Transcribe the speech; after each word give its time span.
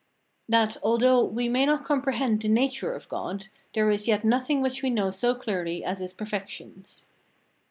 That, 0.49 0.77
although 0.81 1.23
we 1.23 1.47
may 1.47 1.63
not 1.67 1.83
comprehend 1.85 2.41
the 2.41 2.47
nature 2.49 2.91
of 2.93 3.07
God, 3.07 3.49
there 3.73 3.91
is 3.91 4.07
yet 4.07 4.25
nothing 4.25 4.59
which 4.59 4.81
we 4.81 4.89
know 4.89 5.11
so 5.11 5.35
clearly 5.35 5.83
as 5.83 5.99
his 5.99 6.11
perfections. 6.11 7.05